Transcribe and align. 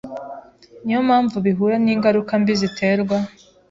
Niyo 0.83 1.01
mpamvu 1.07 1.35
bihura 1.45 1.75
n’ingaruka 1.83 2.31
mbi 2.41 2.53
ziterwa 2.61 3.17